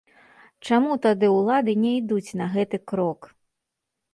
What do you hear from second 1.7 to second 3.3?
не ідуць на гэты крок?